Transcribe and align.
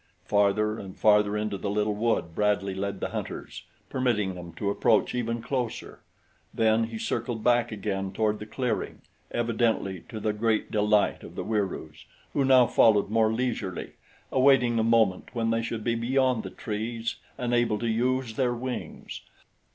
Farther 0.25 0.79
and 0.79 0.97
farther 0.97 1.37
into 1.37 1.59
the 1.59 1.69
little 1.69 1.93
wood 1.93 2.33
Bradley 2.33 2.73
led 2.73 3.01
the 3.01 3.09
hunters, 3.09 3.61
permitting 3.87 4.33
them 4.33 4.51
to 4.53 4.71
approach 4.71 5.13
ever 5.13 5.35
closer; 5.35 5.99
then 6.51 6.85
he 6.85 6.97
circled 6.97 7.43
back 7.43 7.71
again 7.71 8.11
toward 8.11 8.39
the 8.39 8.47
clearing, 8.47 9.03
evidently 9.29 10.03
to 10.09 10.19
the 10.19 10.33
great 10.33 10.71
delight 10.71 11.21
of 11.21 11.35
the 11.35 11.43
Wieroos, 11.43 12.05
who 12.33 12.43
now 12.43 12.65
followed 12.65 13.11
more 13.11 13.31
leisurely, 13.31 13.91
awaiting 14.31 14.75
the 14.75 14.83
moment 14.83 15.35
when 15.35 15.51
they 15.51 15.61
should 15.61 15.83
be 15.83 15.93
beyond 15.93 16.41
the 16.41 16.49
trees 16.49 17.17
and 17.37 17.53
able 17.53 17.77
to 17.77 17.87
use 17.87 18.37
their 18.37 18.55
wings. 18.55 19.21